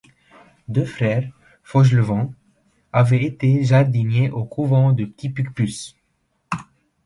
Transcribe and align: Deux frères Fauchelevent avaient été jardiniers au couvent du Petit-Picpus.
Deux 0.67 0.85
frères 0.85 1.31
Fauchelevent 1.61 2.33
avaient 2.91 3.23
été 3.23 3.63
jardiniers 3.63 4.31
au 4.31 4.43
couvent 4.45 4.93
du 4.93 5.07
Petit-Picpus. 5.07 5.95